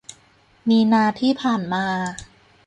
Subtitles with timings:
[0.69, 1.85] มีนาที่ผ่านมา